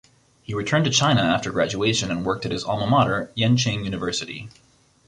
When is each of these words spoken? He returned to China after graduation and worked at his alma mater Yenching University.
He 0.41 0.55
returned 0.55 0.85
to 0.85 0.89
China 0.89 1.21
after 1.21 1.51
graduation 1.51 2.09
and 2.09 2.25
worked 2.25 2.47
at 2.47 2.51
his 2.51 2.63
alma 2.63 2.87
mater 2.87 3.29
Yenching 3.37 3.83
University. 3.83 4.49